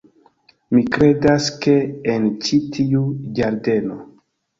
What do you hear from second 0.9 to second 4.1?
kredas, ke en ĉi tiu ĝardeno...